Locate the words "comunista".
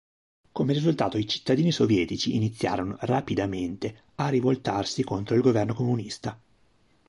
5.75-6.41